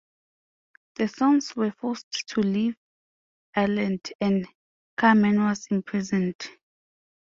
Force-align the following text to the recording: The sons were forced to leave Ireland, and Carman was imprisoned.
The 0.95 1.07
sons 1.09 1.55
were 1.55 1.69
forced 1.79 2.27
to 2.29 2.39
leave 2.41 2.75
Ireland, 3.55 4.11
and 4.19 4.47
Carman 4.97 5.39
was 5.43 5.67
imprisoned. 5.67 6.41